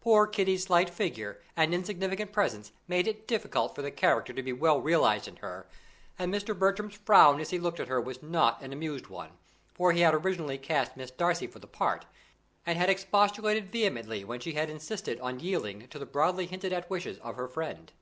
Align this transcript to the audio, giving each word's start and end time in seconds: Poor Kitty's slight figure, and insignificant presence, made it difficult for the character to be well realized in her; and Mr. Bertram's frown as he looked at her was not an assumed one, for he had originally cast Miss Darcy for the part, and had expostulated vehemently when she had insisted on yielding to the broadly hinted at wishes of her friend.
Poor 0.00 0.26
Kitty's 0.26 0.64
slight 0.64 0.90
figure, 0.90 1.40
and 1.56 1.72
insignificant 1.72 2.32
presence, 2.32 2.72
made 2.88 3.06
it 3.06 3.28
difficult 3.28 3.76
for 3.76 3.82
the 3.82 3.92
character 3.92 4.32
to 4.32 4.42
be 4.42 4.52
well 4.52 4.80
realized 4.80 5.28
in 5.28 5.36
her; 5.36 5.68
and 6.18 6.34
Mr. 6.34 6.52
Bertram's 6.58 6.96
frown 6.96 7.38
as 7.40 7.50
he 7.50 7.60
looked 7.60 7.78
at 7.78 7.86
her 7.86 8.00
was 8.00 8.20
not 8.20 8.60
an 8.60 8.72
assumed 8.72 9.06
one, 9.06 9.30
for 9.74 9.92
he 9.92 10.00
had 10.00 10.14
originally 10.16 10.58
cast 10.58 10.96
Miss 10.96 11.12
Darcy 11.12 11.46
for 11.46 11.60
the 11.60 11.68
part, 11.68 12.06
and 12.66 12.76
had 12.76 12.90
expostulated 12.90 13.70
vehemently 13.70 14.24
when 14.24 14.40
she 14.40 14.54
had 14.54 14.68
insisted 14.68 15.20
on 15.20 15.38
yielding 15.38 15.86
to 15.90 15.98
the 16.00 16.04
broadly 16.06 16.46
hinted 16.46 16.72
at 16.72 16.90
wishes 16.90 17.18
of 17.20 17.36
her 17.36 17.46
friend. 17.46 17.92